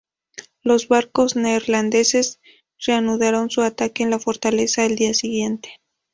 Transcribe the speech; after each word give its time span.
Los 0.63 0.87
barcos 0.87 1.35
neerlandeses 1.35 2.39
reanudaron 2.87 3.51
su 3.51 3.61
ataque 3.61 4.01
en 4.01 4.09
la 4.09 4.17
fortaleza 4.17 4.83
el 4.83 4.95
día 4.95 5.13
siguiente. 5.13 5.79